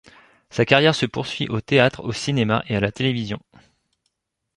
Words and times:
Sa 0.49 0.65
carrière 0.65 0.95
se 0.95 1.05
poursuit 1.05 1.47
au 1.49 1.61
théâtre, 1.61 2.03
au 2.03 2.11
cinéma 2.11 2.63
et 2.67 2.75
à 2.75 2.79
la 2.79 2.91
télévision. 2.91 3.39